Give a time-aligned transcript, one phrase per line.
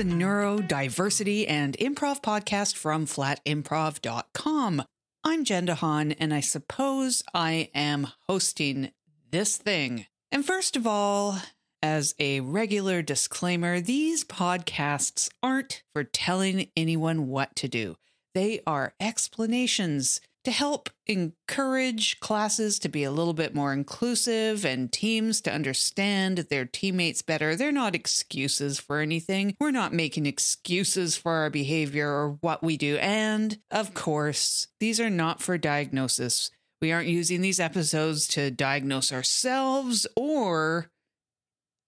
[0.00, 4.82] The Neurodiversity and Improv podcast from flatimprov.com.
[5.24, 8.92] I'm Jen DeHaan, and I suppose I am hosting
[9.30, 10.06] this thing.
[10.32, 11.36] And first of all,
[11.82, 17.96] as a regular disclaimer, these podcasts aren't for telling anyone what to do.
[18.34, 24.90] They are explanations to help encourage classes to be a little bit more inclusive and
[24.90, 27.54] teams to understand their teammates better.
[27.54, 29.54] They're not excuses for anything.
[29.60, 32.96] We're not making excuses for our behavior or what we do.
[32.96, 36.50] And of course, these are not for diagnosis.
[36.80, 40.90] We aren't using these episodes to diagnose ourselves or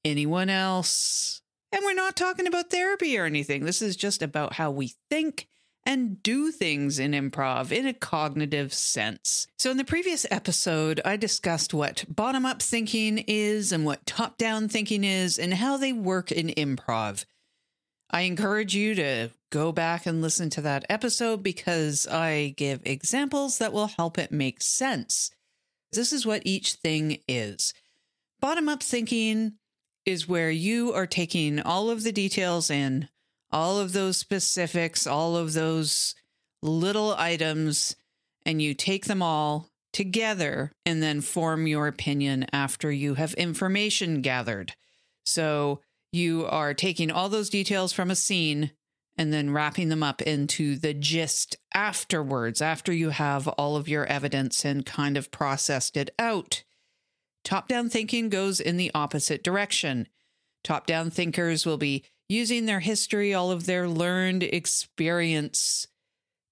[0.05, 1.41] anyone else.
[1.73, 3.65] And we're not talking about therapy or anything.
[3.65, 5.49] This is just about how we think
[5.85, 9.47] and do things in improv in a cognitive sense.
[9.59, 14.39] So, in the previous episode, I discussed what bottom up thinking is and what top
[14.39, 17.25] down thinking is and how they work in improv.
[18.11, 23.59] I encourage you to go back and listen to that episode because I give examples
[23.59, 25.31] that will help it make sense.
[25.93, 27.73] This is what each thing is.
[28.41, 29.55] Bottom up thinking
[30.05, 33.09] is where you are taking all of the details in
[33.53, 36.15] all of those specifics, all of those
[36.63, 37.97] little items,
[38.47, 44.23] and you take them all together and then form your opinion after you have information
[44.23, 44.75] gathered.
[45.25, 45.81] So
[46.13, 48.73] you are taking all those details from a scene
[49.17, 54.07] and then wrapping them up into the gist afterwards, after you have all of your
[54.07, 56.65] evidence and kind of processed it out.
[57.45, 60.09] Top down thinking goes in the opposite direction.
[60.65, 65.87] Top down thinkers will be using their history, all of their learned experience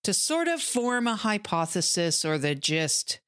[0.04, 3.20] to sort of form a hypothesis or the gist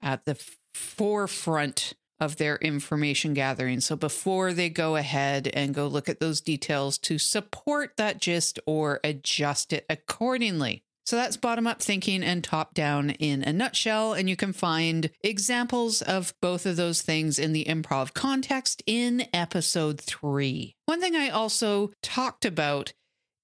[0.00, 0.38] at the
[0.74, 3.80] forefront of their information gathering.
[3.80, 8.58] So before they go ahead and go look at those details to support that gist
[8.66, 10.83] or adjust it accordingly.
[11.06, 14.14] So that's bottom up thinking and top down in a nutshell.
[14.14, 19.26] And you can find examples of both of those things in the improv context in
[19.32, 20.76] episode three.
[20.86, 22.94] One thing I also talked about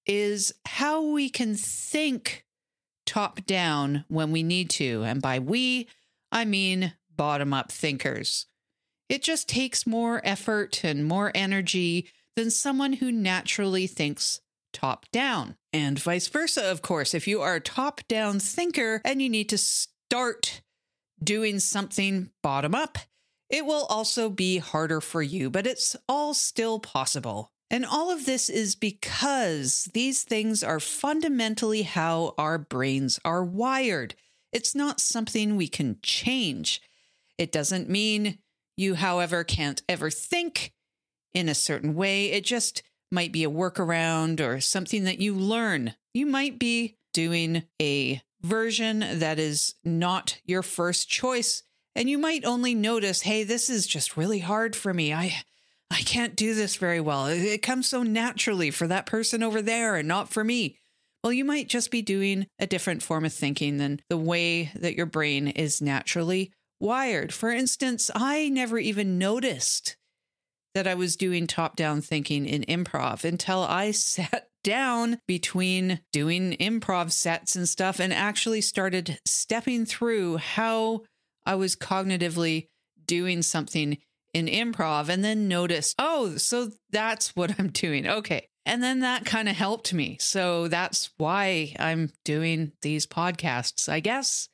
[0.07, 2.45] is how we can think
[3.05, 5.03] top down when we need to.
[5.03, 5.87] And by we,
[6.33, 8.47] I mean bottom up thinkers.
[9.11, 14.41] It just takes more effort and more energy than someone who naturally thinks
[14.73, 15.57] top down.
[15.73, 17.15] And vice versa, of course.
[17.15, 20.63] If you are a top down thinker and you need to start
[21.23, 22.99] doing something bottom up,
[23.49, 27.53] it will also be harder for you, but it's all still possible.
[27.71, 34.15] And all of this is because these things are fundamentally how our brains are wired.
[34.53, 36.81] It's not something we can change.
[37.39, 38.39] It doesn't mean
[38.77, 40.73] you, however, can't ever think
[41.33, 42.33] in a certain way.
[42.33, 45.95] It just might be a workaround or something that you learn.
[46.15, 51.63] You might be doing a version that is not your first choice
[51.95, 55.13] and you might only notice, "Hey, this is just really hard for me.
[55.13, 55.43] I
[55.91, 57.27] I can't do this very well.
[57.27, 60.79] It comes so naturally for that person over there and not for me."
[61.23, 64.95] Well, you might just be doing a different form of thinking than the way that
[64.95, 67.35] your brain is naturally wired.
[67.35, 69.97] For instance, I never even noticed
[70.75, 76.57] that I was doing top down thinking in improv until I sat down between doing
[76.61, 81.03] improv sets and stuff and actually started stepping through how
[81.47, 82.69] I was cognitively
[83.07, 83.99] doing something
[84.33, 88.07] in improv and then noticed, oh, so that's what I'm doing.
[88.07, 88.47] Okay.
[88.67, 90.19] And then that kind of helped me.
[90.21, 94.49] So that's why I'm doing these podcasts, I guess.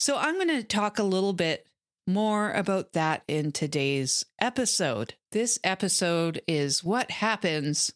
[0.00, 1.66] So I'm going to talk a little bit
[2.06, 5.14] more about that in today's episode.
[5.30, 7.92] This episode is what happens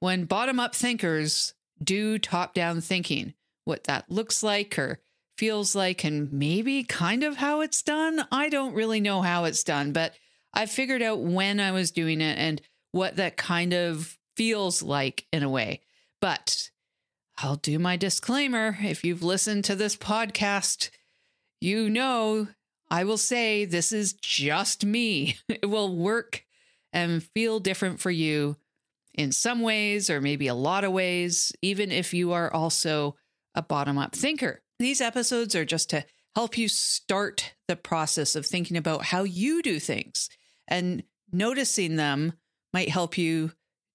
[0.00, 3.34] when bottom up thinkers do top down thinking,
[3.64, 5.00] what that looks like or
[5.36, 8.24] feels like, and maybe kind of how it's done.
[8.30, 10.14] I don't really know how it's done, but
[10.52, 15.26] I figured out when I was doing it and what that kind of feels like
[15.32, 15.80] in a way.
[16.20, 16.70] But
[17.38, 18.78] I'll do my disclaimer.
[18.80, 20.90] If you've listened to this podcast,
[21.60, 22.48] you know
[22.94, 25.36] I will say this is just me.
[25.48, 26.44] It will work
[26.92, 28.56] and feel different for you
[29.12, 33.16] in some ways, or maybe a lot of ways, even if you are also
[33.52, 34.62] a bottom up thinker.
[34.78, 36.04] These episodes are just to
[36.36, 40.30] help you start the process of thinking about how you do things.
[40.68, 41.02] And
[41.32, 42.34] noticing them
[42.72, 43.50] might help you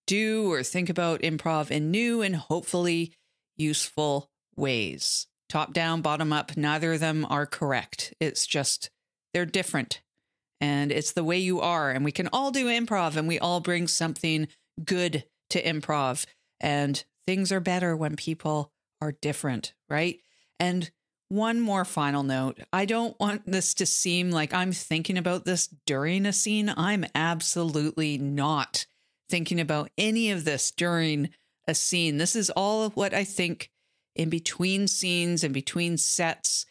[0.07, 3.13] do or think about improv in new and hopefully
[3.55, 8.13] useful ways top down, bottom up, neither of them are correct.
[8.19, 8.89] It's just
[9.33, 10.01] they're different.
[10.61, 11.91] And it's the way you are.
[11.91, 14.47] And we can all do improv and we all bring something
[14.83, 16.25] good to improv.
[16.59, 20.19] And things are better when people are different, right?
[20.59, 20.91] And
[21.29, 25.67] one more final note I don't want this to seem like I'm thinking about this
[25.85, 26.73] during a scene.
[26.75, 28.85] I'm absolutely not
[29.29, 31.29] thinking about any of this during
[31.67, 32.17] a scene.
[32.17, 33.69] This is all what I think
[34.19, 36.65] in between scenes and between sets.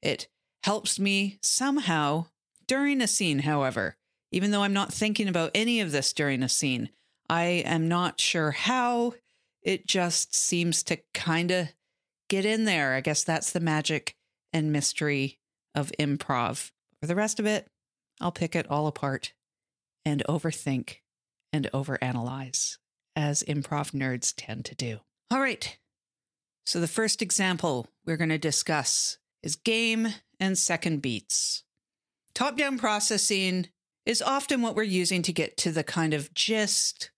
[0.00, 0.28] It
[0.62, 2.26] helps me somehow
[2.68, 3.96] during a scene, however,
[4.30, 6.90] even though I'm not thinking about any of this during a scene.
[7.28, 9.14] I am not sure how.
[9.60, 11.68] It just seems to kind of
[12.28, 12.94] get in there.
[12.94, 14.14] I guess that's the magic
[14.52, 15.40] and mystery
[15.74, 16.70] of improv.
[17.00, 17.66] For the rest of it,
[18.20, 19.32] I'll pick it all apart
[20.04, 20.98] and overthink
[21.52, 22.78] and overanalyze,
[23.16, 25.00] as improv nerds tend to do.
[25.32, 25.76] All right.
[26.64, 30.08] So, the first example we're going to discuss is game
[30.40, 31.62] and second beats.
[32.34, 33.68] Top down processing
[34.06, 37.10] is often what we're using to get to the kind of gist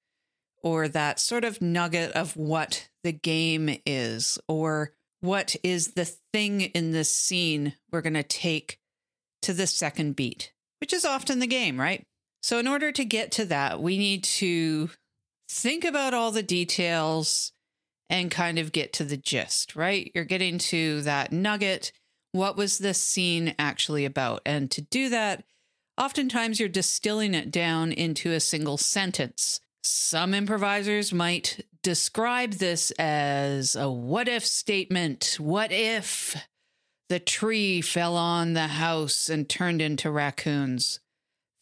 [0.63, 6.61] or that sort of nugget of what the game is or what is the thing
[6.61, 8.79] in this scene we're going to take
[9.43, 12.05] to the second beat, which is often the game, right?
[12.43, 14.91] So, in order to get to that, we need to
[15.49, 17.53] think about all the details
[18.09, 20.11] and kind of get to the gist, right?
[20.15, 21.93] You're getting to that nugget.
[22.33, 24.43] What was this scene actually about?
[24.47, 25.45] And to do that,
[25.99, 29.61] oftentimes you're distilling it down into a single sentence.
[29.83, 35.37] Some improvisers might describe this as a what if statement.
[35.39, 36.37] What if
[37.09, 41.01] the tree fell on the house and turned into raccoons?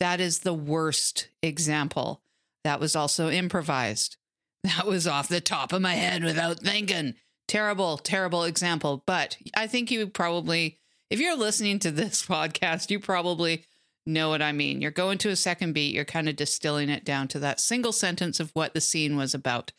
[0.00, 2.23] That is the worst example.
[2.64, 4.17] That was also improvised.
[4.64, 7.14] That was off the top of my head without thinking.
[7.46, 9.02] Terrible, terrible example.
[9.06, 10.78] But I think you probably,
[11.11, 13.66] if you're listening to this podcast, you probably
[14.06, 14.81] know what I mean.
[14.81, 17.93] You're going to a second beat, you're kind of distilling it down to that single
[17.93, 19.72] sentence of what the scene was about.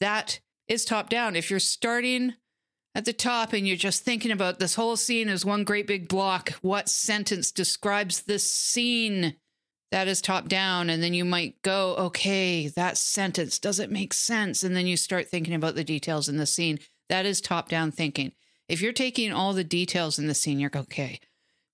[0.00, 1.34] That is top down.
[1.36, 2.34] If you're starting
[2.94, 6.08] at the top and you're just thinking about this whole scene as one great big
[6.08, 9.34] block, what sentence describes this scene?
[9.90, 10.90] That is top down.
[10.90, 14.62] And then you might go, okay, that sentence, does it make sense?
[14.62, 16.78] And then you start thinking about the details in the scene.
[17.08, 18.32] That is top down thinking.
[18.68, 21.20] If you're taking all the details in the scene, you're okay,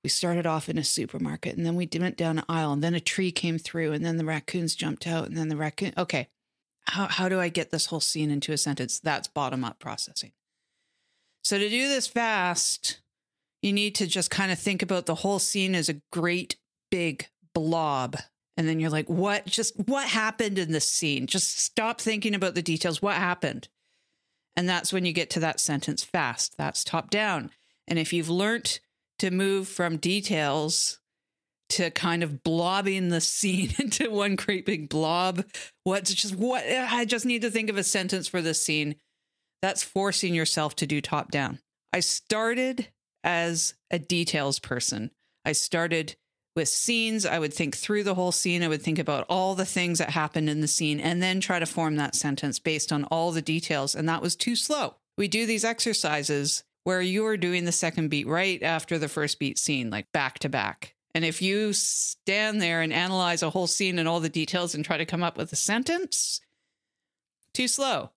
[0.04, 2.94] we started off in a supermarket and then we went down an aisle and then
[2.94, 6.28] a tree came through and then the raccoons jumped out and then the raccoon okay
[6.88, 10.32] how, how do i get this whole scene into a sentence that's bottom up processing
[11.42, 13.00] so to do this fast
[13.62, 16.56] you need to just kind of think about the whole scene as a great
[16.90, 18.16] big blob
[18.56, 22.54] and then you're like what just what happened in this scene just stop thinking about
[22.54, 23.68] the details what happened
[24.56, 27.50] and that's when you get to that sentence fast that's top down
[27.88, 28.80] and if you've learned
[29.18, 30.98] to move from details
[31.70, 35.44] to kind of blobbing the scene into one great big blob.
[35.82, 38.96] What's just what I just need to think of a sentence for this scene.
[39.62, 41.58] That's forcing yourself to do top down.
[41.92, 42.88] I started
[43.22, 45.10] as a details person.
[45.44, 46.16] I started
[46.54, 47.26] with scenes.
[47.26, 48.62] I would think through the whole scene.
[48.62, 51.58] I would think about all the things that happened in the scene and then try
[51.58, 53.94] to form that sentence based on all the details.
[53.94, 54.96] And that was too slow.
[55.16, 59.38] We do these exercises where you are doing the second beat right after the first
[59.38, 60.94] beat scene, like back to back.
[61.14, 64.84] And if you stand there and analyze a whole scene and all the details and
[64.84, 66.40] try to come up with a sentence,
[67.52, 68.10] too slow.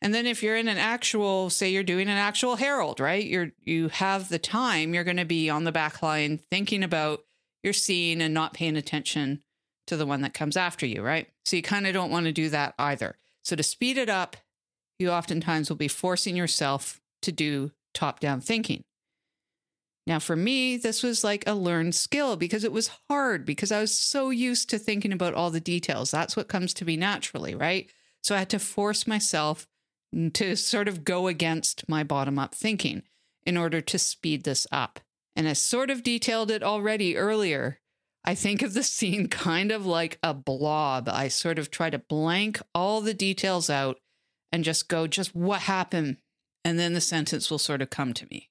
[0.00, 3.24] And then if you're in an actual, say you're doing an actual Harold, right?
[3.24, 7.20] You're you have the time, you're going to be on the back line thinking about
[7.62, 9.42] your seeing and not paying attention
[9.86, 11.28] to the one that comes after you, right?
[11.44, 13.16] So you kind of don't want to do that either.
[13.42, 14.36] So to speed it up,
[14.98, 18.84] you oftentimes will be forcing yourself to do top down thinking.
[20.06, 23.80] Now, for me, this was like a learned skill because it was hard because I
[23.80, 26.10] was so used to thinking about all the details.
[26.10, 27.88] That's what comes to me naturally, right?
[28.22, 29.66] So I had to force myself
[30.34, 33.02] to sort of go against my bottom up thinking
[33.46, 35.00] in order to speed this up.
[35.34, 37.80] And I sort of detailed it already earlier.
[38.24, 41.08] I think of the scene kind of like a blob.
[41.08, 43.98] I sort of try to blank all the details out
[44.50, 46.18] and just go, just what happened
[46.64, 48.48] and then the sentence will sort of come to me.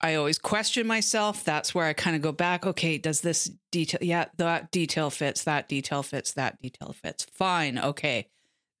[0.00, 1.44] I always question myself.
[1.44, 2.66] That's where I kind of go back.
[2.66, 4.00] Okay, does this detail?
[4.02, 5.44] Yeah, that detail fits.
[5.44, 6.32] That detail fits.
[6.32, 7.24] That detail fits.
[7.32, 7.78] Fine.
[7.78, 8.28] Okay,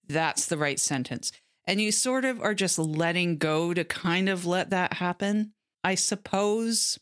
[0.06, 1.32] that's the right sentence.
[1.66, 5.54] And you sort of are just letting go to kind of let that happen.
[5.82, 6.98] I suppose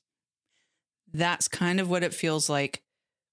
[1.13, 2.83] that's kind of what it feels like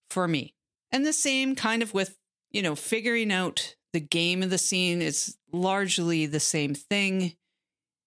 [0.10, 0.54] for me.
[0.92, 2.18] And the same kind of with,
[2.52, 7.34] you know, figuring out the game of the scene is largely the same thing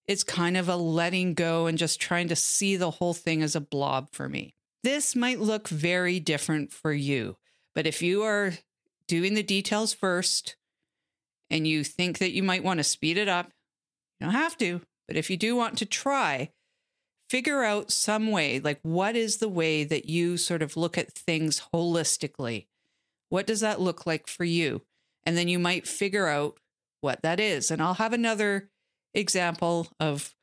[0.06, 3.54] it's kind of a letting go and just trying to see the whole thing as
[3.54, 4.54] a blob for me.
[4.82, 7.36] This might look very different for you,
[7.74, 8.52] but if you are
[9.06, 10.56] doing the details first
[11.50, 13.46] and you think that you might want to speed it up,
[14.18, 14.80] you don't have to.
[15.06, 16.50] But if you do want to try,
[17.32, 21.10] figure out some way like, what is the way that you sort of look at
[21.10, 22.66] things holistically?
[23.30, 24.82] What does that look like for you?
[25.24, 26.58] And then you might figure out
[27.00, 27.70] what that is.
[27.70, 28.68] And I'll have another
[29.14, 30.34] example of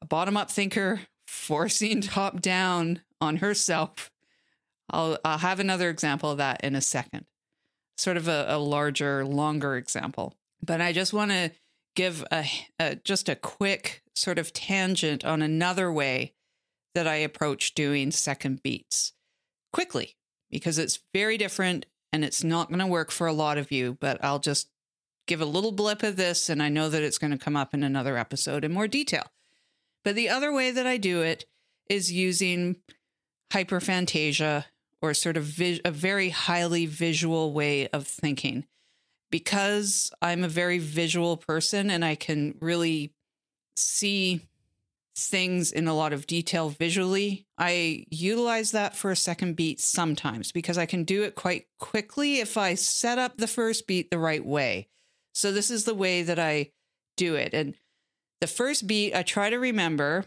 [0.00, 4.10] a bottom up thinker forcing top down on herself.
[4.88, 7.26] I'll, I'll have another example of that in a second,
[7.98, 10.34] sort of a, a larger, longer example.
[10.64, 11.50] But I just want to
[11.94, 12.46] give a,
[12.78, 16.34] a just a quick sort of tangent on another way
[16.94, 19.12] that I approach doing second beats
[19.72, 20.16] quickly
[20.50, 23.96] because it's very different and it's not going to work for a lot of you,
[24.00, 24.68] but I'll just
[25.26, 27.72] give a little blip of this and I know that it's going to come up
[27.72, 29.24] in another episode in more detail.
[30.04, 31.46] But the other way that I do it
[31.88, 32.76] is using
[33.52, 34.64] hyperphantasia
[35.00, 38.66] or sort of a very highly visual way of thinking.
[39.32, 43.12] Because I'm a very visual person and I can really
[43.76, 44.42] see
[45.16, 50.52] things in a lot of detail visually, I utilize that for a second beat sometimes
[50.52, 54.18] because I can do it quite quickly if I set up the first beat the
[54.18, 54.88] right way.
[55.34, 56.70] So, this is the way that I
[57.16, 57.54] do it.
[57.54, 57.74] And
[58.40, 60.26] the first beat, I try to remember.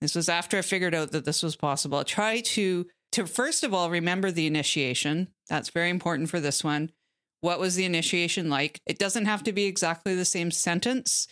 [0.00, 1.98] This was after I figured out that this was possible.
[1.98, 5.28] I try to to first of all remember the initiation.
[5.48, 6.92] That's very important for this one.
[7.40, 8.80] What was the initiation like?
[8.86, 11.26] It doesn't have to be exactly the same sentence,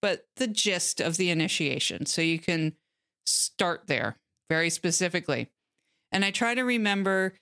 [0.00, 2.06] but the gist of the initiation.
[2.06, 2.74] So you can
[3.26, 4.16] start there
[4.50, 5.50] very specifically.
[6.10, 7.34] And I try to remember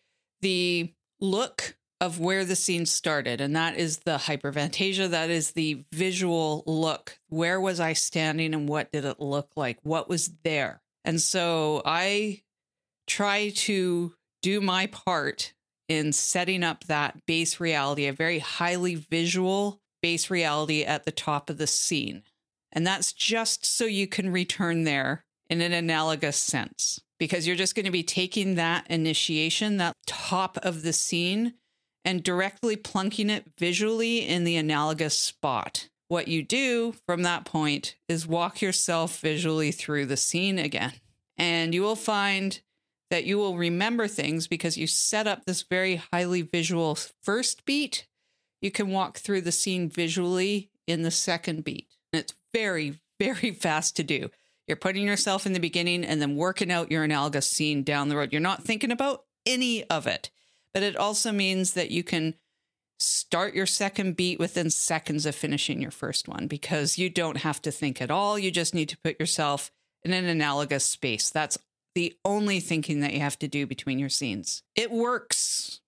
[0.42, 3.40] the look of where the scene started.
[3.40, 5.10] And that is the hyperphantasia.
[5.10, 7.18] That is the visual look.
[7.28, 9.78] Where was I standing and what did it look like?
[9.82, 10.80] What was there?
[11.04, 12.42] And so I
[13.06, 15.52] try to do my part
[15.90, 21.50] in setting up that base reality, a very highly visual base reality at the top
[21.50, 22.22] of the scene.
[22.70, 27.74] And that's just so you can return there in an analogous sense, because you're just
[27.74, 31.54] going to be taking that initiation, that top of the scene,
[32.04, 35.88] and directly plunking it visually in the analogous spot.
[36.06, 40.92] What you do from that point is walk yourself visually through the scene again.
[41.36, 42.60] And you will find
[43.10, 48.06] that you will remember things because you set up this very highly visual first beat.
[48.62, 51.88] You can walk through the scene visually in the second beat.
[52.12, 54.30] And it's very, very fast to do.
[54.66, 58.16] You're putting yourself in the beginning and then working out your analogous scene down the
[58.16, 58.32] road.
[58.32, 60.30] You're not thinking about any of it
[60.72, 62.34] but it also means that you can
[62.98, 67.62] start your second beat within seconds of finishing your first one because you don't have
[67.62, 68.38] to think at all.
[68.38, 69.70] You just need to put yourself
[70.02, 71.30] in an analogous space.
[71.30, 71.58] That's
[71.94, 74.62] the only thinking that you have to do between your scenes.
[74.74, 75.80] It works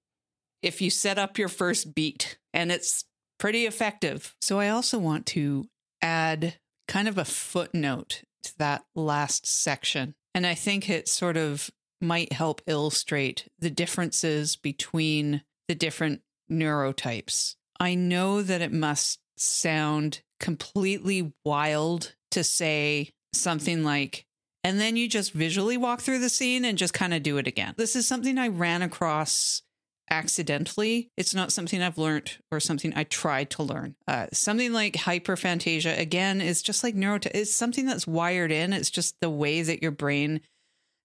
[0.62, 3.04] if you set up your first beat, and it's
[3.38, 4.34] pretty effective.
[4.40, 5.66] So, I also want to
[6.00, 6.54] add
[6.88, 10.14] kind of a footnote to that last section.
[10.34, 17.54] And I think it sort of might help illustrate the differences between the different neurotypes.
[17.78, 24.26] I know that it must sound completely wild to say something like,
[24.64, 27.46] and then you just visually walk through the scene and just kind of do it
[27.46, 27.74] again.
[27.76, 29.62] This is something I ran across
[30.10, 31.10] accidentally.
[31.16, 33.96] It's not something I've learned or something I tried to learn.
[34.06, 38.72] Uh, something like hyperphantasia, again, is just like neuro, It's something that's wired in.
[38.72, 40.42] It's just the way that your brain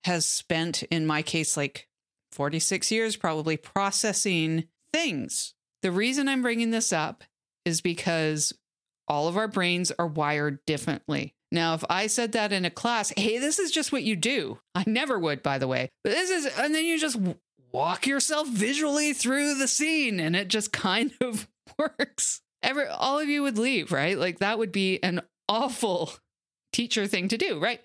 [0.03, 1.87] has spent, in my case, like
[2.33, 5.53] 46 years probably processing things.
[5.81, 7.23] The reason I'm bringing this up
[7.65, 8.53] is because
[9.07, 11.33] all of our brains are wired differently.
[11.51, 14.59] Now, if I said that in a class, hey, this is just what you do.
[14.75, 15.89] I never would, by the way.
[16.03, 17.17] But this is, and then you just
[17.71, 22.41] walk yourself visually through the scene and it just kind of works.
[22.61, 24.17] Every, all of you would leave, right?
[24.17, 26.13] Like that would be an awful
[26.73, 27.79] teacher thing to do, right?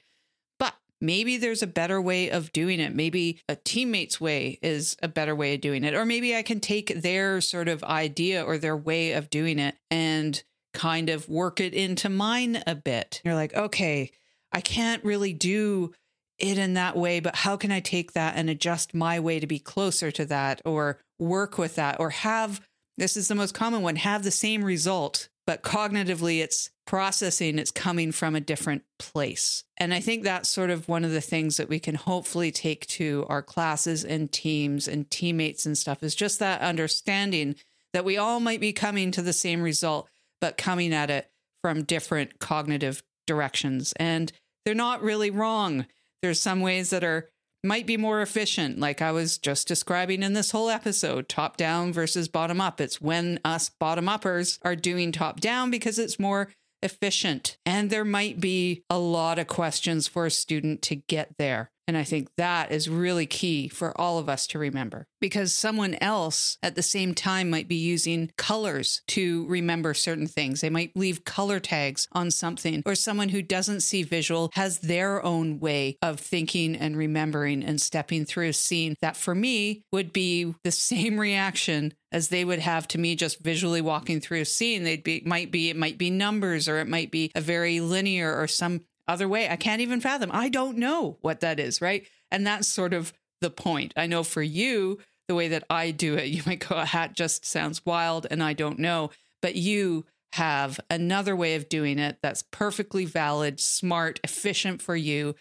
[0.59, 2.95] But maybe there's a better way of doing it.
[2.95, 5.95] Maybe a teammate's way is a better way of doing it.
[5.95, 9.76] Or maybe I can take their sort of idea or their way of doing it
[9.90, 10.42] and
[10.73, 13.21] kind of work it into mine a bit.
[13.25, 14.11] You're like, okay,
[14.52, 15.93] I can't really do
[16.38, 19.47] it in that way, but how can I take that and adjust my way to
[19.47, 22.61] be closer to that or work with that or have
[22.97, 27.71] this is the most common one have the same result but cognitively it's processing it's
[27.71, 31.57] coming from a different place and i think that's sort of one of the things
[31.57, 36.14] that we can hopefully take to our classes and teams and teammates and stuff is
[36.14, 37.55] just that understanding
[37.93, 40.09] that we all might be coming to the same result
[40.42, 41.30] but coming at it
[41.62, 44.30] from different cognitive directions and
[44.66, 45.87] they're not really wrong
[46.22, 47.30] there's some ways that are
[47.64, 51.92] might be more efficient, like I was just describing in this whole episode top down
[51.92, 52.80] versus bottom up.
[52.80, 56.50] It's when us bottom uppers are doing top down because it's more
[56.82, 57.56] efficient.
[57.64, 61.70] And there might be a lot of questions for a student to get there.
[61.92, 65.94] And I think that is really key for all of us to remember because someone
[66.00, 70.62] else at the same time might be using colors to remember certain things.
[70.62, 75.22] They might leave color tags on something, or someone who doesn't see visual has their
[75.22, 80.14] own way of thinking and remembering and stepping through a scene that for me would
[80.14, 84.44] be the same reaction as they would have to me just visually walking through a
[84.44, 87.80] scene they'd be might be it might be numbers or it might be a very
[87.80, 88.82] linear or some
[89.12, 89.49] other way.
[89.49, 90.31] I can't even fathom.
[90.33, 92.07] I don't know what that is, right?
[92.31, 93.92] And that's sort of the point.
[93.97, 97.14] I know for you, the way that I do it, you might go, a hat
[97.14, 99.11] just sounds wild and I don't know.
[99.40, 105.35] But you have another way of doing it that's perfectly valid, smart, efficient for you,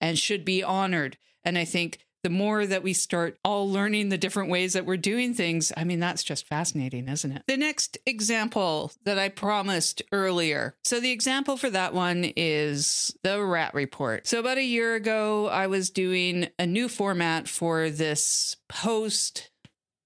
[0.00, 1.18] and should be honored.
[1.44, 4.96] And I think the more that we start all learning the different ways that we're
[4.96, 7.44] doing things, I mean, that's just fascinating, isn't it?
[7.46, 10.74] The next example that I promised earlier.
[10.82, 14.26] So, the example for that one is the rat report.
[14.26, 19.50] So, about a year ago, I was doing a new format for this post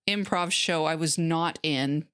[0.06, 2.04] improv show I was not in.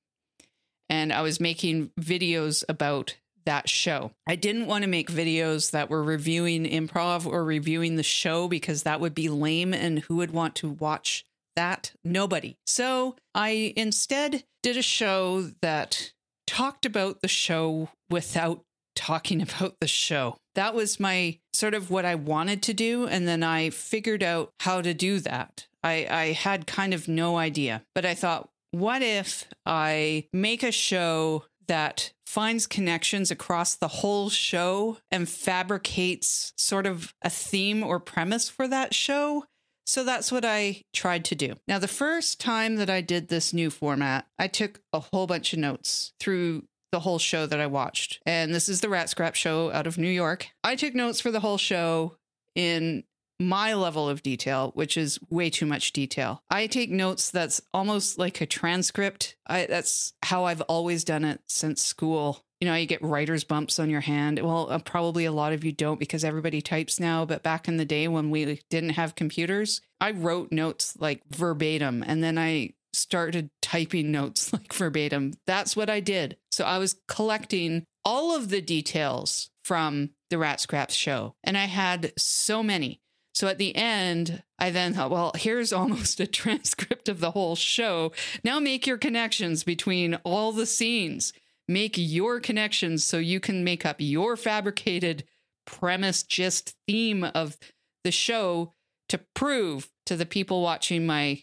[0.88, 4.12] And I was making videos about that show.
[4.26, 8.82] I didn't want to make videos that were reviewing improv or reviewing the show because
[8.82, 11.24] that would be lame and who would want to watch
[11.56, 11.92] that?
[12.04, 12.56] Nobody.
[12.66, 16.12] So I instead did a show that
[16.46, 18.62] talked about the show without
[18.94, 20.36] talking about the show.
[20.54, 23.06] That was my sort of what I wanted to do.
[23.06, 25.66] And then I figured out how to do that.
[25.82, 30.72] I, I had kind of no idea, but I thought, what if I make a
[30.72, 38.00] show that finds connections across the whole show and fabricates sort of a theme or
[38.00, 39.45] premise for that show.
[39.86, 41.54] So that's what I tried to do.
[41.69, 45.52] Now, the first time that I did this new format, I took a whole bunch
[45.52, 48.21] of notes through the whole show that I watched.
[48.26, 50.49] And this is the Rat Scrap show out of New York.
[50.64, 52.17] I took notes for the whole show
[52.54, 53.04] in
[53.38, 56.42] my level of detail, which is way too much detail.
[56.50, 59.36] I take notes that's almost like a transcript.
[59.46, 62.44] I, that's how I've always done it since school.
[62.60, 64.40] You know, you get writer's bumps on your hand.
[64.42, 67.26] Well, uh, probably a lot of you don't because everybody types now.
[67.26, 72.02] But back in the day when we didn't have computers, I wrote notes like verbatim
[72.06, 75.34] and then I started typing notes like verbatim.
[75.46, 76.38] That's what I did.
[76.50, 81.34] So I was collecting all of the details from the Rat Scraps show.
[81.44, 83.00] And I had so many.
[83.36, 87.54] So at the end, I then thought, well, here's almost a transcript of the whole
[87.54, 88.12] show.
[88.42, 91.34] Now make your connections between all the scenes.
[91.68, 95.25] Make your connections so you can make up your fabricated
[95.66, 97.58] premise, just theme of
[98.04, 98.72] the show
[99.10, 101.42] to prove to the people watching my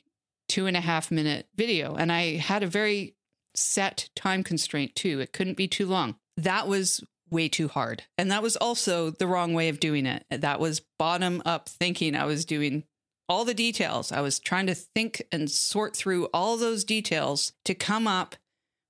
[0.49, 1.93] two and a half minute video.
[1.93, 3.15] And I had a very
[3.53, 5.19] set time constraint too.
[5.19, 6.15] It couldn't be too long.
[6.37, 7.03] That was
[7.33, 8.03] way too hard.
[8.17, 10.25] And that was also the wrong way of doing it.
[10.29, 12.15] That was bottom up thinking.
[12.15, 12.83] I was doing
[13.27, 14.11] all the details.
[14.11, 18.35] I was trying to think and sort through all those details to come up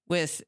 [0.08, 0.44] with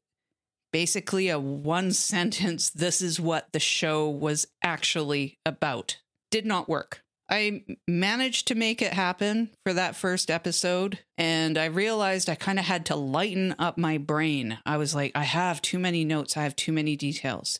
[0.72, 5.98] basically a one sentence this is what the show was actually about.
[6.30, 7.02] Did not work.
[7.28, 12.58] I managed to make it happen for that first episode, and I realized I kind
[12.58, 14.58] of had to lighten up my brain.
[14.64, 17.58] I was like, I have too many notes, I have too many details.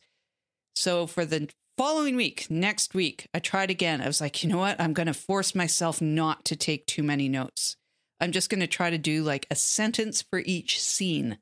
[0.77, 4.01] So for the following week, next week, I tried again.
[4.03, 4.81] I was like, you know what?
[4.81, 7.77] I'm going to force myself not to take too many notes.
[8.21, 11.39] I'm just going to try to do like a sentence for each scene.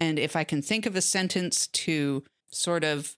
[0.00, 3.14] And if I can think of a sentence to sort of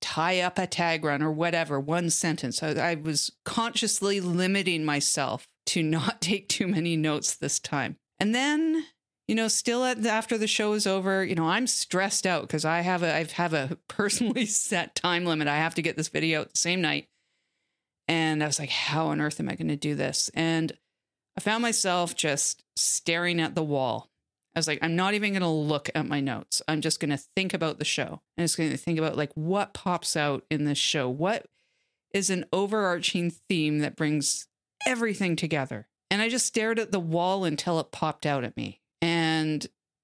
[0.00, 5.46] tie up a tag run or whatever, one sentence, I, I was consciously limiting myself
[5.66, 7.96] to not take too many notes this time.
[8.18, 8.84] And then
[9.30, 12.42] you know, still at the, after the show is over, you know, I'm stressed out
[12.42, 15.46] because I have a I have a personally set time limit.
[15.46, 17.06] I have to get this video out the same night.
[18.08, 20.32] And I was like, how on earth am I going to do this?
[20.34, 20.72] And
[21.38, 24.10] I found myself just staring at the wall.
[24.56, 26.60] I was like, I'm not even going to look at my notes.
[26.66, 28.22] I'm just going to think about the show.
[28.36, 31.08] And just going to think about like what pops out in this show.
[31.08, 31.46] What
[32.12, 34.48] is an overarching theme that brings
[34.88, 35.86] everything together?
[36.10, 38.80] And I just stared at the wall until it popped out at me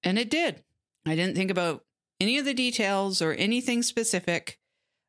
[0.03, 0.63] and it did.
[1.05, 1.83] I didn't think about
[2.19, 4.59] any of the details or anything specific.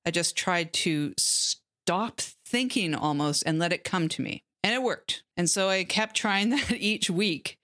[0.06, 4.44] I just tried to stop thinking almost and let it come to me.
[4.62, 5.22] And it worked.
[5.36, 7.58] And so I kept trying that each week.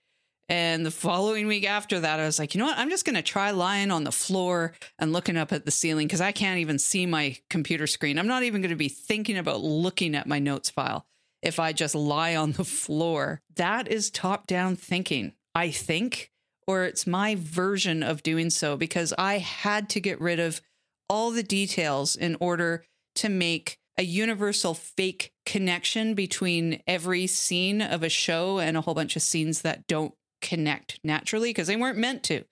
[0.47, 2.77] And the following week after that, I was like, you know what?
[2.77, 6.05] I'm just going to try lying on the floor and looking up at the ceiling
[6.05, 8.19] because I can't even see my computer screen.
[8.19, 11.07] I'm not even going to be thinking about looking at my notes file.
[11.41, 13.41] if I just lie on the floor.
[13.55, 16.31] That is top down thinking, I think,
[16.67, 20.61] or it's my version of doing so because I had to get rid of
[21.09, 28.03] all the details in order to make a universal fake connection between every scene of
[28.03, 31.97] a show and a whole bunch of scenes that don't connect naturally because they weren't
[31.97, 32.43] meant to.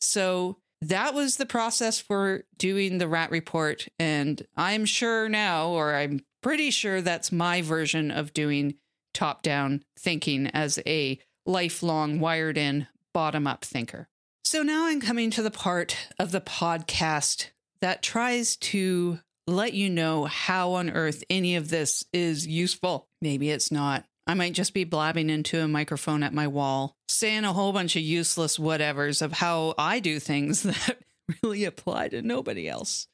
[0.00, 3.88] So that was the process for doing the rat report.
[3.98, 8.74] And I'm sure now, or I'm pretty sure that's my version of doing
[9.14, 14.10] top down thinking as a lifelong wired in bottom up thinker.
[14.44, 17.46] So now I'm coming to the part of the podcast
[17.80, 23.08] that tries to let you know how on earth any of this is useful.
[23.22, 24.04] Maybe it's not.
[24.26, 27.96] I might just be blabbing into a microphone at my wall, saying a whole bunch
[27.96, 30.98] of useless whatevers of how I do things that
[31.42, 33.08] really apply to nobody else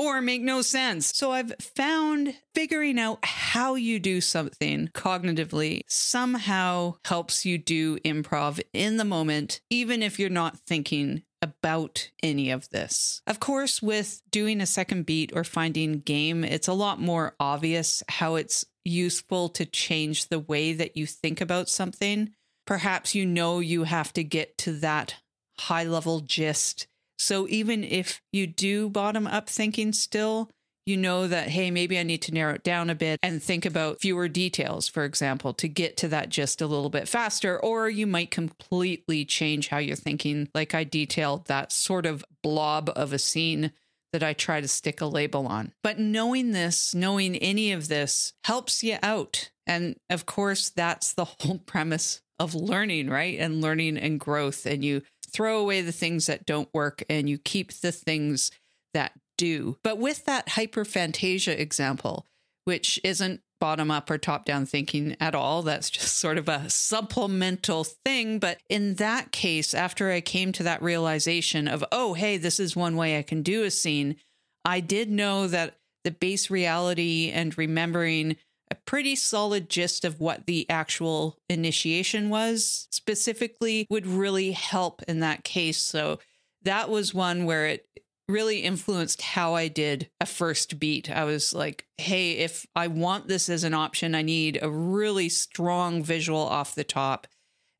[0.00, 1.14] or make no sense.
[1.14, 8.62] So I've found figuring out how you do something cognitively somehow helps you do improv
[8.72, 13.20] in the moment, even if you're not thinking about any of this.
[13.26, 18.02] Of course, with doing a second beat or finding game, it's a lot more obvious
[18.08, 22.30] how it's useful to change the way that you think about something.
[22.66, 25.16] Perhaps you know you have to get to that
[25.58, 26.86] high level gist.
[27.20, 30.50] So even if you do bottom up thinking still,
[30.86, 33.66] you know that, hey, maybe I need to narrow it down a bit and think
[33.66, 37.60] about fewer details, for example, to get to that just a little bit faster.
[37.60, 42.90] Or you might completely change how you're thinking, like I detailed that sort of blob
[42.96, 43.72] of a scene
[44.14, 45.72] that I try to stick a label on.
[45.82, 49.50] But knowing this, knowing any of this helps you out.
[49.66, 53.38] And of course, that's the whole premise of learning, right?
[53.38, 54.64] And learning and growth.
[54.64, 55.02] And you
[55.32, 58.50] throw away the things that don't work and you keep the things
[58.94, 59.78] that do.
[59.82, 62.26] But with that hyperphantasia example,
[62.64, 65.62] which isn't bottom up or top down thinking at all.
[65.62, 68.38] That's just sort of a supplemental thing.
[68.38, 72.74] But in that case, after I came to that realization of, oh, hey, this is
[72.74, 74.16] one way I can do a scene,
[74.64, 78.36] I did know that the base reality and remembering
[78.70, 85.20] a pretty solid gist of what the actual initiation was specifically would really help in
[85.20, 85.78] that case.
[85.78, 86.20] So
[86.62, 87.86] that was one where it
[88.28, 91.10] really influenced how I did a first beat.
[91.10, 95.28] I was like, hey, if I want this as an option, I need a really
[95.28, 97.26] strong visual off the top.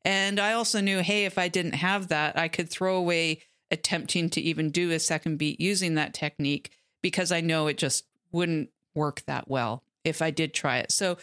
[0.03, 4.29] And I also knew, hey, if I didn't have that, I could throw away attempting
[4.31, 8.69] to even do a second beat using that technique because I know it just wouldn't
[8.93, 10.91] work that well if I did try it.
[10.91, 11.17] So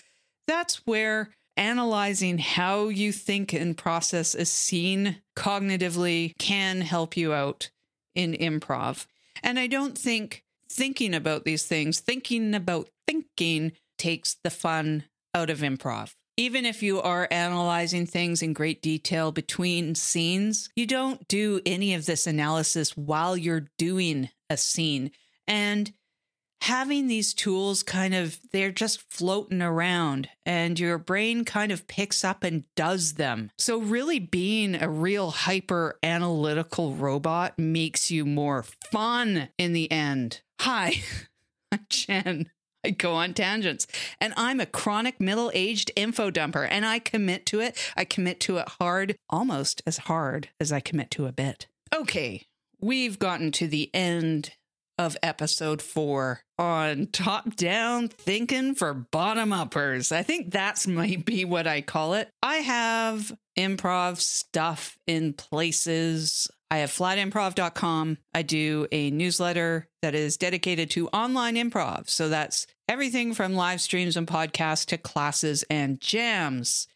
[0.47, 7.71] that's where analyzing how you think and process a scene cognitively can help you out
[8.15, 9.07] in improv.
[9.43, 15.51] And I don't think thinking about these things, thinking about thinking, takes the fun out
[15.51, 16.15] of improv.
[16.37, 21.95] Even if you are analyzing things in great detail between scenes, you don't do any
[21.95, 25.11] of this analysis while you're doing a scene.
[25.49, 25.93] And
[26.63, 32.25] having these tools kind of they're just floating around and your brain kind of picks
[32.25, 33.51] up and does them.
[33.59, 40.43] So really being a real hyper analytical robot makes you more fun in the end.
[40.61, 40.95] Hi,
[41.73, 42.51] I'm Jen.
[42.85, 43.87] I go on tangents.
[44.21, 47.77] And I'm a chronic middle aged info dumper and I commit to it.
[47.97, 51.67] I commit to it hard, almost as hard as I commit to a bit.
[51.95, 52.47] Okay,
[52.81, 54.53] we've gotten to the end
[54.99, 60.11] of episode four on top down thinking for bottom uppers.
[60.13, 62.31] I think that's might be what I call it.
[62.43, 66.49] I have improv stuff in places.
[66.71, 68.19] I have flatimprov.com.
[68.35, 72.09] I do a newsletter that is dedicated to online improv.
[72.09, 76.89] So that's everything from live streams and podcasts to classes and jams.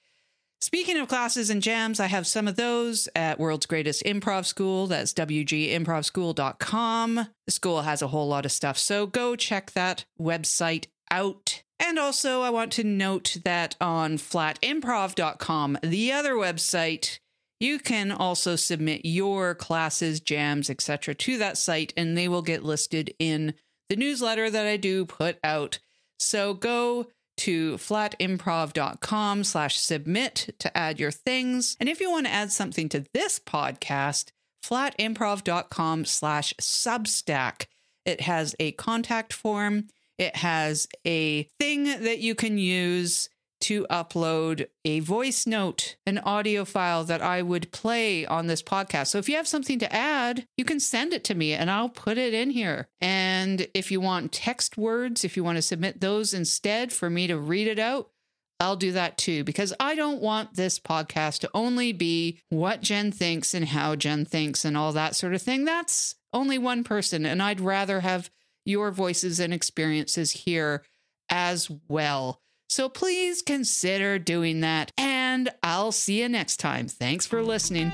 [0.63, 4.87] Speaking of classes and jams, I have some of those at World's Greatest Improv School.
[4.87, 7.29] That's wgimprovschool.com.
[7.47, 11.65] The school has a whole lot of stuff, so go check that website out.
[11.81, 17.19] And also, I want to note that on flatimprov.com, the other website,
[17.59, 21.13] you can also submit your classes, jams, etc.
[21.17, 23.55] to that site, and they will get listed in
[23.89, 25.81] the newsletter that I do put out.
[26.21, 31.77] So go to flatimprov.com slash submit to add your things.
[31.81, 34.31] And if you want to add something to this podcast,
[34.65, 37.67] flatimprov.com slash substack.
[38.05, 39.89] It has a contact form.
[40.19, 43.29] It has a thing that you can use
[43.63, 49.09] to upload a voice note, an audio file that I would play on this podcast.
[49.09, 51.89] So if you have something to add, you can send it to me and I'll
[51.89, 52.89] put it in here.
[53.01, 57.27] And if you want text words, if you want to submit those instead for me
[57.27, 58.11] to read it out,
[58.61, 63.11] I'll do that too because I don't want this podcast to only be what Jen
[63.11, 65.65] thinks and how Jen thinks and all that sort of thing.
[65.65, 67.27] That's only one person.
[67.27, 68.31] And I'd rather have
[68.65, 70.85] your voices and experiences here
[71.29, 72.41] as well.
[72.73, 74.93] So please consider doing that.
[74.97, 76.89] And I'll see you next time.
[76.89, 77.93] Thanks for listening.